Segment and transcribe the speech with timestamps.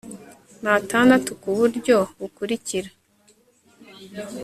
[0.61, 2.89] n atandatu ku buryo bukurikira